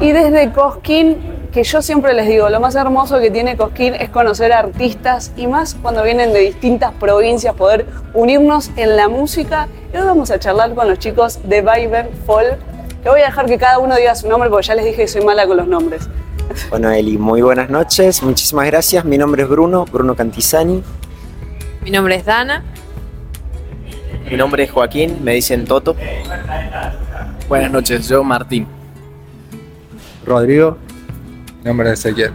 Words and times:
Y 0.00 0.12
desde 0.12 0.50
Cosquín, 0.50 1.18
que 1.52 1.62
yo 1.62 1.82
siempre 1.82 2.14
les 2.14 2.26
digo, 2.26 2.48
lo 2.48 2.58
más 2.58 2.74
hermoso 2.74 3.20
que 3.20 3.30
tiene 3.30 3.58
Cosquín 3.58 3.94
es 3.94 4.08
conocer 4.08 4.50
artistas 4.50 5.30
y 5.36 5.46
más 5.46 5.74
cuando 5.74 6.02
vienen 6.02 6.32
de 6.32 6.38
distintas 6.38 6.92
provincias, 6.92 7.54
poder 7.54 7.84
unirnos 8.14 8.70
en 8.76 8.96
la 8.96 9.10
música. 9.10 9.68
Y 9.92 9.98
hoy 9.98 10.06
vamos 10.06 10.30
a 10.30 10.38
charlar 10.38 10.74
con 10.74 10.88
los 10.88 10.98
chicos 10.98 11.38
de 11.46 11.60
Viber 11.60 12.08
Folk. 12.24 12.56
Le 13.04 13.10
voy 13.10 13.20
a 13.20 13.26
dejar 13.26 13.44
que 13.44 13.58
cada 13.58 13.78
uno 13.78 13.94
diga 13.94 14.14
su 14.14 14.26
nombre 14.26 14.48
porque 14.48 14.68
ya 14.68 14.74
les 14.74 14.86
dije 14.86 14.96
que 14.96 15.08
soy 15.08 15.22
mala 15.22 15.46
con 15.46 15.58
los 15.58 15.68
nombres. 15.68 16.08
Bueno, 16.70 16.90
Eli, 16.90 17.18
muy 17.18 17.42
buenas 17.42 17.68
noches, 17.68 18.22
muchísimas 18.22 18.64
gracias. 18.64 19.04
Mi 19.04 19.18
nombre 19.18 19.42
es 19.42 19.48
Bruno, 19.50 19.84
Bruno 19.84 20.16
Cantizani. 20.16 20.82
Mi 21.82 21.90
nombre 21.90 22.14
es 22.14 22.24
Dana. 22.24 22.64
Mi 24.30 24.36
nombre 24.38 24.62
es 24.62 24.70
Joaquín, 24.70 25.18
me 25.22 25.34
dicen 25.34 25.66
Toto. 25.66 25.94
Buenas 27.48 27.70
noches, 27.70 28.08
yo 28.08 28.24
Martín. 28.24 28.79
Rodrigo, 30.26 30.76
mi 31.58 31.64
nombre 31.64 31.92
es 31.92 32.00
Ezequiel. 32.00 32.32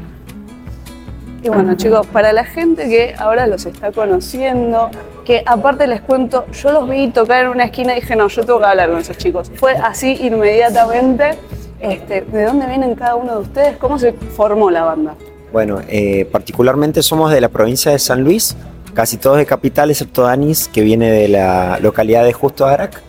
Y 1.43 1.49
bueno 1.49 1.75
chicos, 1.75 2.07
para 2.07 2.33
la 2.33 2.43
gente 2.43 2.89
que 2.89 3.13
ahora 3.19 3.45
los 3.45 3.67
está 3.67 3.91
conociendo, 3.91 4.89
que 5.23 5.43
aparte 5.45 5.85
les 5.85 6.01
cuento, 6.01 6.45
yo 6.51 6.71
los 6.71 6.89
vi 6.89 7.09
tocar 7.11 7.45
en 7.45 7.51
una 7.51 7.65
esquina 7.65 7.95
y 7.95 8.01
dije, 8.01 8.15
no, 8.15 8.27
yo 8.27 8.43
tengo 8.43 8.59
que 8.59 8.65
hablar 8.65 8.89
con 8.89 8.99
esos 8.99 9.17
chicos. 9.17 9.51
Fue 9.55 9.73
así 9.73 10.17
inmediatamente. 10.21 11.37
Este, 11.79 12.21
¿De 12.21 12.45
dónde 12.45 12.65
vienen 12.65 12.95
cada 12.95 13.15
uno 13.15 13.35
de 13.35 13.41
ustedes? 13.41 13.77
¿Cómo 13.77 13.99
se 13.99 14.13
formó 14.13 14.71
la 14.71 14.85
banda? 14.85 15.13
Bueno, 15.51 15.81
eh, 15.87 16.27
particularmente 16.31 17.03
somos 17.03 17.31
de 17.31 17.39
la 17.41 17.49
provincia 17.49 17.91
de 17.91 17.99
San 17.99 18.23
Luis, 18.23 18.57
casi 18.95 19.17
todos 19.17 19.37
de 19.37 19.45
capital, 19.45 19.91
excepto 19.91 20.23
Danis, 20.23 20.67
que 20.67 20.81
viene 20.81 21.11
de 21.11 21.27
la 21.27 21.77
localidad 21.79 22.23
de 22.23 22.33
Justo 22.33 22.65
Arac, 22.65 23.03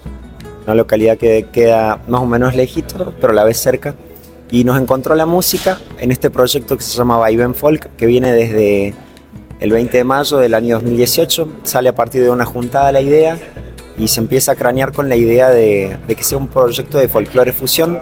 una 0.67 0.75
localidad 0.75 1.17
que 1.17 1.47
queda 1.51 2.01
más 2.06 2.20
o 2.20 2.27
menos 2.27 2.55
lejito, 2.55 3.14
pero 3.19 3.33
a 3.33 3.34
la 3.34 3.45
vez 3.45 3.56
cerca. 3.56 3.95
Y 4.50 4.64
nos 4.64 4.80
encontró 4.80 5.14
la 5.14 5.27
música 5.27 5.80
en 5.98 6.12
este 6.12 6.30
proyecto 6.30 6.77
que 6.77 6.83
se 6.83 6.97
llama 6.97 7.27
Viven 7.28 7.55
Folk, 7.55 7.97
que 7.97 8.06
viene 8.06 8.33
desde 8.33 8.94
el 9.58 9.72
20 9.72 9.97
de 9.97 10.05
mayo 10.05 10.36
del 10.39 10.55
año 10.55 10.77
2018. 10.77 11.48
Sale 11.64 11.89
a 11.89 11.94
partir 11.94 12.22
de 12.22 12.30
una 12.30 12.44
juntada 12.44 12.92
la 12.92 13.00
idea 13.00 13.39
y 13.98 14.08
se 14.08 14.20
empieza 14.20 14.52
a 14.52 14.55
cranear 14.55 14.92
con 14.92 15.08
la 15.08 15.17
idea 15.17 15.50
de, 15.50 15.97
de 16.06 16.14
que 16.14 16.22
sea 16.22 16.39
un 16.39 16.48
proyecto 16.48 16.98
de 16.98 17.08
folclore 17.08 17.52
fusión. 17.52 18.00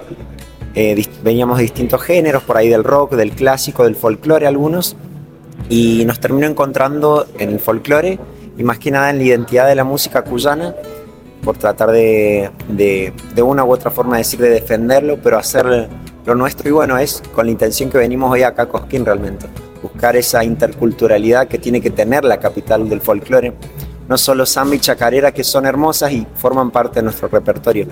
Eh, 0.75 1.07
veníamos 1.23 1.59
de 1.59 1.63
distintos 1.63 2.03
géneros, 2.03 2.43
por 2.43 2.57
ahí 2.57 2.69
del 2.69 2.83
rock, 2.83 3.15
del 3.15 3.31
clásico, 3.31 3.85
del 3.85 3.95
folclore 3.95 4.47
algunos, 4.47 4.97
y 5.69 6.05
nos 6.05 6.19
terminó 6.19 6.47
encontrando 6.47 7.27
en 7.39 7.51
el 7.51 7.61
folclore 7.61 8.19
y 8.59 8.65
más 8.65 8.79
que 8.79 8.91
nada 8.91 9.11
en 9.11 9.19
la 9.19 9.25
identidad 9.25 9.69
de 9.69 9.77
la 9.77 9.85
música 9.85 10.23
cuyana, 10.23 10.75
por 11.43 11.59
tratar 11.59 11.91
de, 11.91 12.51
de, 12.69 13.13
de 13.35 13.43
una 13.43 13.65
u 13.65 13.73
otra 13.73 13.91
forma 13.91 14.17
decir 14.17 14.41
de 14.41 14.49
defenderlo, 14.51 15.19
pero 15.23 15.39
hacer 15.39 15.89
lo 16.25 16.35
nuestro 16.35 16.69
y 16.69 16.73
bueno, 16.73 16.97
es 16.99 17.23
con 17.35 17.47
la 17.47 17.53
intención 17.53 17.91
que 17.91 17.99
venimos 17.99 18.31
hoy 18.33 18.43
acá 18.43 18.63
a 18.63 18.67
Cosquín 18.67 19.05
realmente, 19.05 19.47
buscar 19.83 20.17
esa 20.17 20.43
interculturalidad 20.43 21.49
que 21.49 21.59
tiene 21.59 21.81
que 21.81 21.91
tener 21.91 22.25
la 22.25 22.39
capital 22.39 22.89
del 22.89 23.01
folclore. 23.01 23.53
No 24.09 24.19
solo 24.19 24.45
samba 24.45 24.75
y 24.75 24.81
chacarera 24.81 25.33
que 25.33 25.43
son 25.43 25.65
hermosas 25.65 26.13
y 26.13 26.27
forman 26.35 26.71
parte 26.71 26.97
de 26.97 27.05
nuestro 27.05 27.29
repertorio, 27.29 27.87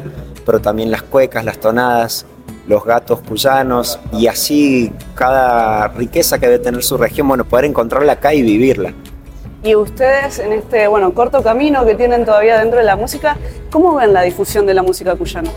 pero 0.44 0.60
también 0.60 0.90
las 0.90 1.02
cuecas, 1.02 1.42
las 1.44 1.58
tonadas, 1.58 2.26
los 2.66 2.84
gatos 2.84 3.20
cuyanos 3.20 3.98
y 4.12 4.26
así 4.26 4.92
cada 5.14 5.88
riqueza 5.88 6.38
que 6.38 6.46
debe 6.46 6.58
tener 6.58 6.82
su 6.82 6.98
región, 6.98 7.28
bueno, 7.28 7.44
poder 7.44 7.64
encontrarla 7.64 8.12
acá 8.12 8.34
y 8.34 8.42
vivirla. 8.42 8.92
Y 9.62 9.74
ustedes 9.74 10.38
en 10.38 10.52
este, 10.52 10.86
bueno, 10.88 11.14
corto 11.14 11.42
camino 11.42 11.84
que 11.86 11.94
tienen 11.94 12.24
todavía 12.24 12.58
dentro 12.58 12.78
de 12.78 12.84
la 12.84 12.96
música, 12.96 13.36
¿cómo 13.70 13.94
ven 13.94 14.12
la 14.12 14.22
difusión 14.22 14.66
de 14.66 14.74
la 14.74 14.82
música 14.82 15.14
cuyana? 15.14 15.50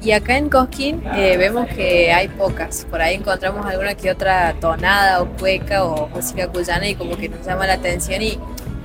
Y 0.00 0.12
acá 0.12 0.36
en 0.38 0.48
Cosquín 0.48 1.02
eh, 1.16 1.36
vemos 1.36 1.66
que 1.68 2.12
hay 2.12 2.28
pocas. 2.28 2.86
Por 2.88 3.02
ahí 3.02 3.16
encontramos 3.16 3.66
alguna 3.66 3.94
que 3.94 4.10
otra 4.10 4.54
tonada 4.60 5.22
o 5.22 5.26
cueca 5.36 5.84
o 5.84 6.08
música 6.08 6.46
cuyana 6.48 6.88
y 6.88 6.94
como 6.94 7.16
que 7.16 7.28
nos 7.28 7.44
llama 7.44 7.66
la 7.66 7.74
atención 7.74 8.22
y 8.22 8.38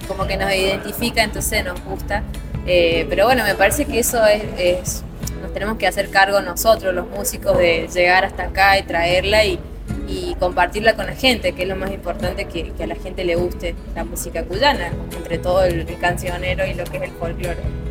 como 0.07 0.25
que 0.25 0.37
nos 0.37 0.51
identifica, 0.51 1.23
entonces 1.23 1.63
nos 1.63 1.79
gusta. 1.83 2.23
Eh, 2.65 3.05
pero 3.09 3.25
bueno, 3.25 3.43
me 3.43 3.53
parece 3.53 3.85
que 3.85 3.99
eso 3.99 4.25
es, 4.25 4.43
es, 4.57 5.03
nos 5.41 5.53
tenemos 5.53 5.77
que 5.77 5.85
hacer 5.85 6.09
cargo 6.09 6.41
nosotros, 6.41 6.95
los 6.95 7.07
músicos, 7.07 7.57
de 7.59 7.87
llegar 7.93 8.25
hasta 8.25 8.43
acá 8.43 8.79
y 8.79 8.83
traerla 8.83 9.45
y, 9.45 9.59
y 10.07 10.35
compartirla 10.39 10.95
con 10.95 11.05
la 11.05 11.15
gente, 11.15 11.53
que 11.53 11.63
es 11.63 11.69
lo 11.69 11.75
más 11.75 11.91
importante 11.91 12.45
que, 12.45 12.71
a 12.81 12.87
la 12.87 12.95
gente 12.95 13.23
le 13.23 13.35
guste 13.35 13.75
la 13.95 14.03
música 14.03 14.43
cuyana, 14.43 14.91
entre 15.15 15.37
todo 15.37 15.63
el, 15.63 15.87
el 15.87 15.97
cancionero 15.99 16.65
y 16.65 16.73
lo 16.73 16.85
que 16.85 16.97
es 16.97 17.03
el 17.03 17.11
folclore. 17.11 17.82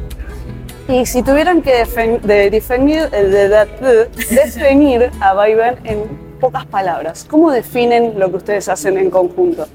Y 0.88 1.06
si 1.06 1.22
tuvieran 1.22 1.62
que 1.62 1.84
de 2.22 2.50
definir, 2.50 3.08
de, 3.10 3.48
de, 3.48 4.08
definir 4.30 5.10
a 5.20 5.44
Viven 5.44 5.76
en 5.84 6.04
pocas 6.40 6.66
palabras, 6.66 7.26
¿cómo 7.28 7.50
definen 7.50 8.18
lo 8.18 8.30
que 8.30 8.36
ustedes 8.36 8.68
hacen 8.68 8.98
en 8.98 9.10
conjunto? 9.10 9.66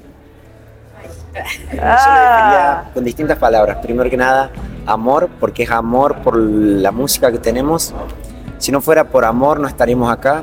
Yo 1.34 1.76
lo 1.76 1.80
definiría 1.80 2.90
con 2.92 3.04
distintas 3.04 3.38
palabras. 3.38 3.78
Primero 3.78 4.10
que 4.10 4.16
nada, 4.16 4.50
amor, 4.86 5.28
porque 5.40 5.62
es 5.62 5.70
amor 5.70 6.16
por 6.16 6.36
la 6.36 6.92
música 6.92 7.32
que 7.32 7.38
tenemos. 7.38 7.94
Si 8.58 8.72
no 8.72 8.80
fuera 8.80 9.04
por 9.04 9.24
amor, 9.24 9.60
no 9.60 9.68
estaríamos 9.68 10.12
acá. 10.12 10.42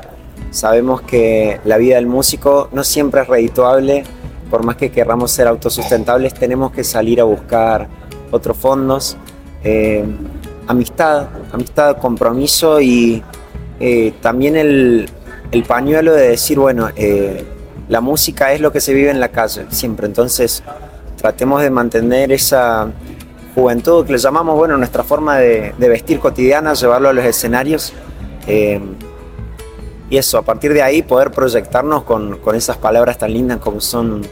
Sabemos 0.50 1.02
que 1.02 1.60
la 1.64 1.76
vida 1.76 1.96
del 1.96 2.06
músico 2.06 2.68
no 2.72 2.82
siempre 2.82 3.22
es 3.22 3.28
redituable. 3.28 4.04
Por 4.50 4.64
más 4.64 4.76
que 4.76 4.90
querramos 4.90 5.30
ser 5.32 5.48
autosustentables, 5.48 6.34
tenemos 6.34 6.72
que 6.72 6.82
salir 6.82 7.20
a 7.20 7.24
buscar 7.24 7.88
otros 8.30 8.56
fondos. 8.56 9.16
Eh, 9.64 10.04
amistad, 10.66 11.28
amistad, 11.52 11.96
compromiso 11.98 12.80
y 12.80 13.22
eh, 13.80 14.14
también 14.20 14.56
el, 14.56 15.08
el, 15.50 15.62
pañuelo 15.64 16.12
de 16.12 16.28
decir, 16.28 16.58
bueno, 16.58 16.88
eh, 16.96 17.44
la 17.88 18.00
música 18.00 18.52
es 18.52 18.60
lo 18.60 18.72
que 18.72 18.80
se 18.80 18.94
vive 18.94 19.10
en 19.10 19.20
la 19.20 19.28
calle, 19.28 19.66
siempre. 19.68 20.06
Entonces, 20.06 20.62
tratemos 21.16 21.62
de 21.62 21.70
mantener 21.70 22.32
esa 22.32 22.90
juventud 23.54 24.04
que 24.06 24.12
le 24.12 24.18
llamamos, 24.18 24.56
bueno, 24.56 24.76
nuestra 24.76 25.02
forma 25.02 25.38
de, 25.38 25.72
vestir 25.78 26.18
cotidiana, 26.18 26.74
llevarlo 26.74 27.08
a 27.08 27.12
los 27.12 27.24
escenarios. 27.24 27.92
Eh, 28.46 28.80
y 30.08 30.18
eso, 30.18 30.38
a 30.38 30.42
partir 30.42 30.72
de 30.72 30.82
ahí 30.82 31.02
poder 31.02 31.32
proyectarnos 31.32 32.04
con, 32.04 32.38
con 32.38 32.54
esas 32.54 32.76
palabras 32.76 33.18
tan 33.18 33.32
lindas 33.32 33.58
como 33.58 33.80
son 33.80 34.22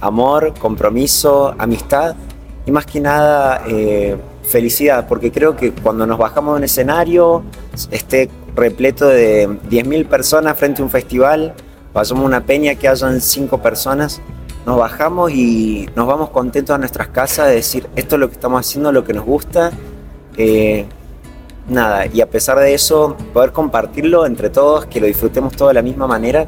amor, 0.00 0.52
compromiso, 0.58 1.54
amistad 1.58 2.16
y 2.66 2.72
más 2.72 2.86
que 2.86 3.00
nada 3.00 3.62
felicidad, 4.42 5.06
porque 5.08 5.30
creo 5.30 5.56
que 5.56 5.72
cuando 5.72 6.06
nos 6.06 6.18
bajamos 6.18 6.54
de 6.54 6.58
un 6.58 6.64
escenario, 6.64 7.42
esté 7.90 8.28
repleto 8.54 9.08
de 9.08 9.48
10.000 9.48 10.06
personas 10.06 10.58
frente 10.58 10.82
a 10.82 10.84
un 10.84 10.90
festival, 10.90 11.54
pasamos 11.92 12.24
una 12.24 12.44
peña 12.44 12.74
que 12.74 12.88
hayan 12.88 13.20
5 13.20 13.62
personas, 13.62 14.20
nos 14.66 14.78
bajamos 14.78 15.32
y 15.32 15.88
nos 15.96 16.06
vamos 16.06 16.30
contentos 16.30 16.74
a 16.74 16.78
nuestras 16.78 17.08
casas 17.08 17.48
de 17.48 17.54
decir, 17.54 17.88
esto 17.96 18.16
es 18.16 18.20
lo 18.20 18.28
que 18.28 18.34
estamos 18.34 18.60
haciendo, 18.60 18.92
lo 18.92 19.04
que 19.04 19.12
nos 19.12 19.24
gusta. 19.24 19.72
Eh, 20.36 20.86
nada, 21.68 22.06
y 22.06 22.20
a 22.20 22.28
pesar 22.28 22.58
de 22.58 22.74
eso, 22.74 23.16
poder 23.32 23.52
compartirlo 23.52 24.26
entre 24.26 24.50
todos, 24.50 24.86
que 24.86 25.00
lo 25.00 25.06
disfrutemos 25.06 25.54
todos 25.56 25.70
de 25.70 25.74
la 25.74 25.82
misma 25.82 26.06
manera, 26.06 26.46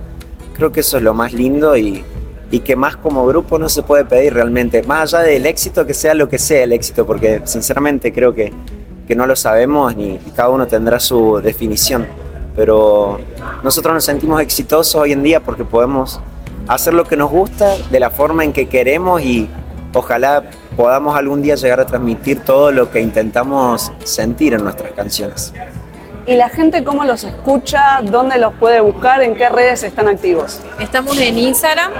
creo 0.56 0.72
que 0.72 0.80
eso 0.80 0.96
es 0.96 1.02
lo 1.02 1.14
más 1.14 1.32
lindo 1.32 1.76
y, 1.76 2.04
y 2.54 2.60
que 2.60 2.76
más 2.76 2.96
como 2.96 3.26
grupo 3.26 3.58
no 3.58 3.68
se 3.68 3.82
puede 3.82 4.04
pedir 4.04 4.32
realmente, 4.32 4.84
más 4.84 5.12
allá 5.12 5.24
del 5.24 5.44
éxito, 5.44 5.84
que 5.84 5.92
sea 5.92 6.14
lo 6.14 6.28
que 6.28 6.38
sea 6.38 6.62
el 6.62 6.72
éxito, 6.72 7.04
porque 7.04 7.40
sinceramente 7.42 8.12
creo 8.12 8.32
que, 8.32 8.52
que 9.08 9.16
no 9.16 9.26
lo 9.26 9.34
sabemos 9.34 9.96
ni 9.96 10.18
cada 10.36 10.50
uno 10.50 10.64
tendrá 10.68 11.00
su 11.00 11.40
definición, 11.42 12.06
pero 12.54 13.18
nosotros 13.64 13.92
nos 13.92 14.04
sentimos 14.04 14.40
exitosos 14.40 14.94
hoy 14.94 15.10
en 15.10 15.24
día 15.24 15.40
porque 15.40 15.64
podemos 15.64 16.20
hacer 16.68 16.94
lo 16.94 17.04
que 17.04 17.16
nos 17.16 17.28
gusta 17.28 17.74
de 17.90 17.98
la 17.98 18.10
forma 18.10 18.44
en 18.44 18.52
que 18.52 18.68
queremos 18.68 19.20
y 19.20 19.48
ojalá 19.92 20.44
podamos 20.76 21.16
algún 21.16 21.42
día 21.42 21.56
llegar 21.56 21.80
a 21.80 21.86
transmitir 21.86 22.44
todo 22.44 22.70
lo 22.70 22.88
que 22.88 23.00
intentamos 23.00 23.90
sentir 24.04 24.54
en 24.54 24.62
nuestras 24.62 24.92
canciones. 24.92 25.52
¿Y 26.24 26.36
la 26.36 26.48
gente 26.48 26.84
cómo 26.84 27.04
los 27.04 27.24
escucha? 27.24 28.00
¿Dónde 28.02 28.38
los 28.38 28.54
puede 28.54 28.80
buscar? 28.80 29.24
¿En 29.24 29.34
qué 29.34 29.48
redes 29.48 29.82
están 29.82 30.06
activos? 30.06 30.60
Estamos 30.78 31.18
en 31.18 31.36
Instagram, 31.36 31.90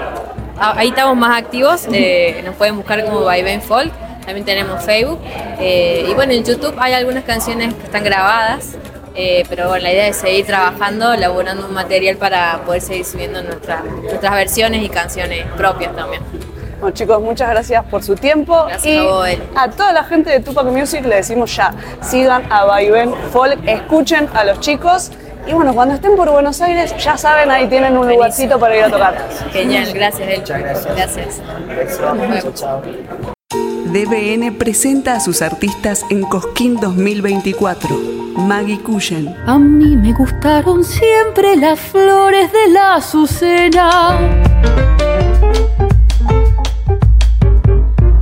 ahí 0.59 0.89
estamos 0.89 1.15
más 1.17 1.37
activos, 1.37 1.87
eh, 1.91 2.41
nos 2.45 2.55
pueden 2.55 2.75
buscar 2.77 3.03
como 3.05 3.21
By 3.21 3.61
Folk, 3.61 3.91
también 4.25 4.45
tenemos 4.45 4.83
Facebook, 4.83 5.19
eh, 5.59 6.07
y 6.09 6.13
bueno, 6.13 6.33
en 6.33 6.43
YouTube 6.43 6.75
hay 6.79 6.93
algunas 6.93 7.23
canciones 7.23 7.73
que 7.73 7.83
están 7.83 8.03
grabadas, 8.03 8.75
eh, 9.15 9.45
pero 9.49 9.69
bueno, 9.69 9.83
la 9.83 9.93
idea 9.93 10.07
es 10.07 10.17
seguir 10.17 10.45
trabajando, 10.45 11.13
elaborando 11.13 11.67
un 11.67 11.73
material 11.73 12.17
para 12.17 12.61
poder 12.65 12.81
seguir 12.81 13.05
subiendo 13.05 13.41
nuestra, 13.43 13.81
nuestras 13.81 14.33
versiones 14.33 14.83
y 14.83 14.89
canciones 14.89 15.45
propias 15.55 15.95
también. 15.95 16.21
Bueno, 16.79 16.93
chicos, 16.93 17.21
muchas 17.21 17.49
gracias 17.49 17.85
por 17.85 18.03
su 18.03 18.15
tiempo. 18.15 18.65
Gracias 18.65 18.93
y 18.93 18.97
a 18.97 19.03
vos, 19.03 19.27
a 19.55 19.69
toda 19.69 19.93
la 19.93 20.03
gente 20.03 20.29
de 20.29 20.41
Tupac 20.41 20.65
Music 20.65 21.05
le 21.05 21.15
decimos 21.15 21.55
ya, 21.55 21.73
sigan 22.01 22.51
a 22.51 22.65
Vaivén 22.65 23.13
Folk, 23.31 23.59
escuchen 23.65 24.27
a 24.33 24.43
los 24.43 24.59
chicos. 24.59 25.11
Y 25.47 25.53
bueno, 25.53 25.73
cuando 25.73 25.95
estén 25.95 26.15
por 26.15 26.31
Buenos 26.31 26.61
Aires, 26.61 26.95
ya 26.97 27.17
saben, 27.17 27.51
ahí 27.51 27.67
tienen 27.67 27.97
un 27.97 28.07
lugarcito 28.07 28.59
para 28.59 28.75
ir 28.77 28.83
a 28.83 28.89
tocar. 28.89 29.29
Genial, 29.51 29.91
gracias, 29.93 30.27
Elcho. 30.27 30.53
Gracias. 30.53 30.95
gracias. 30.95 31.41
DBN 33.85 34.57
presenta 34.57 35.13
a 35.13 35.19
sus 35.19 35.41
artistas 35.41 36.05
en 36.09 36.23
Cosquín 36.23 36.77
2024 36.81 38.15
Maggie 38.35 38.79
Cushen. 38.79 39.33
A 39.45 39.57
mí 39.57 39.95
me 39.95 40.13
gustaron 40.13 40.83
siempre 40.83 41.55
las 41.55 41.79
flores 41.79 42.51
de 42.51 42.67
la 42.69 42.95
azucena. 42.95 44.19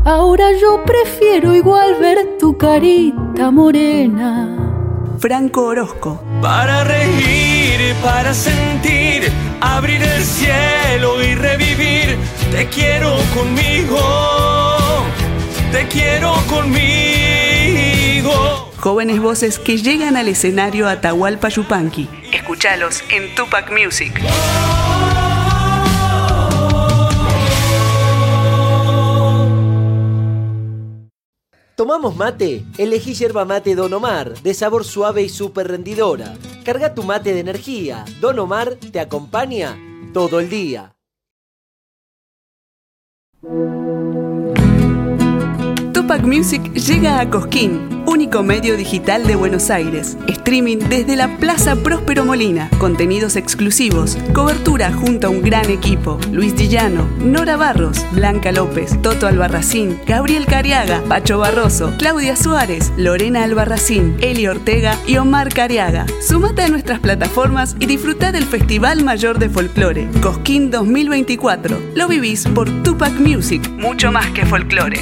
Ahora 0.05 0.51
yo 0.59 0.83
prefiero 0.85 1.55
igual 1.55 1.95
ver 1.99 2.37
tu 2.39 2.57
carita 2.57 3.49
morena. 3.49 4.57
Franco 5.17 5.63
Orozco. 5.63 6.21
Para 6.43 6.83
reír, 6.83 7.95
para 8.03 8.33
sentir, 8.33 9.31
abrir 9.61 10.03
el 10.03 10.21
cielo 10.25 11.23
y 11.23 11.35
revivir. 11.35 12.17
Te 12.51 12.67
quiero 12.67 13.15
conmigo, 13.33 13.97
te 15.71 15.87
quiero 15.87 16.33
conmigo. 16.49 16.73
Jóvenes 18.77 19.21
voces 19.21 19.57
que 19.57 19.77
llegan 19.77 20.17
al 20.17 20.27
escenario 20.27 20.89
Atahualpa 20.89 21.47
Yupanqui. 21.47 22.09
Escuchalos 22.33 23.05
en 23.09 23.33
Tupac 23.35 23.71
Music. 23.71 24.11
¿Tomamos 31.75 32.15
mate? 32.15 32.63
Elegí 32.77 33.15
yerba 33.15 33.45
mate 33.45 33.73
Don 33.73 33.91
Omar, 33.93 34.39
de 34.43 34.53
sabor 34.53 34.85
suave 34.85 35.23
y 35.23 35.29
súper 35.29 35.69
rendidora. 35.69 36.35
Carga 36.63 36.93
tu 36.93 37.01
mate 37.01 37.33
de 37.33 37.39
energía. 37.39 38.05
Don 38.21 38.37
Omar 38.37 38.75
te 38.75 38.99
acompaña 38.99 39.75
todo 40.13 40.39
el 40.39 40.49
día. 40.51 40.93
Tupac 45.93 46.21
Music 46.23 46.61
llega 46.73 47.19
a 47.19 47.29
Cosquín, 47.29 47.92
único 48.23 48.41
medio 48.41 48.77
digital 48.77 49.27
de 49.27 49.35
Buenos 49.35 49.69
Aires. 49.69 50.17
Streaming 50.29 50.77
desde 50.77 51.17
la 51.17 51.35
Plaza 51.39 51.75
Próspero 51.75 52.23
Molina. 52.23 52.69
Contenidos 52.79 53.35
exclusivos. 53.35 54.17
Cobertura 54.33 54.93
junto 54.93 55.27
a 55.27 55.29
un 55.29 55.41
gran 55.41 55.69
equipo. 55.69 56.17
Luis 56.31 56.55
Dillano, 56.55 57.05
Nora 57.19 57.57
Barros, 57.57 58.05
Blanca 58.13 58.53
López, 58.53 58.97
Toto 59.01 59.27
Albarracín, 59.27 59.99
Gabriel 60.07 60.45
Cariaga, 60.45 61.03
Pacho 61.09 61.37
Barroso, 61.37 61.93
Claudia 61.97 62.37
Suárez, 62.37 62.93
Lorena 62.95 63.43
Albarracín, 63.43 64.15
Eli 64.21 64.47
Ortega 64.47 64.97
y 65.05 65.17
Omar 65.17 65.53
Cariaga. 65.53 66.05
Sumate 66.25 66.61
a 66.61 66.69
nuestras 66.69 67.01
plataformas 67.01 67.75
y 67.81 67.87
disfruta 67.87 68.31
del 68.31 68.45
Festival 68.45 69.03
Mayor 69.03 69.37
de 69.37 69.49
Folclore, 69.49 70.07
Cosquín 70.21 70.71
2024. 70.71 71.77
Lo 71.93 72.07
vivís 72.07 72.47
por 72.47 72.69
Tupac 72.83 73.19
Music, 73.19 73.69
mucho 73.71 74.13
más 74.13 74.27
que 74.27 74.45
folclore. 74.45 75.01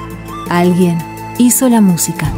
Alguien 0.51 0.97
hizo 1.37 1.69
la 1.69 1.79
música. 1.79 2.29